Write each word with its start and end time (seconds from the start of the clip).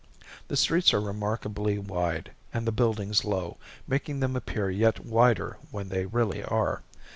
The 0.47 0.57
streets 0.57 0.95
are 0.95 0.99
remarkably 0.99 1.77
wide 1.77 2.31
and 2.51 2.65
the 2.65 2.71
buildings 2.71 3.23
low, 3.23 3.57
making 3.87 4.19
them 4.19 4.35
appear 4.35 4.67
yet 4.71 5.05
wider 5.05 5.57
than 5.71 5.89
they 5.89 6.07
really 6.07 6.43
are. 6.43 6.81